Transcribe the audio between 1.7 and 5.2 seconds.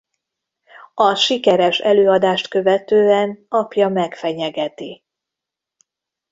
előadást követően apja megfenyegeti.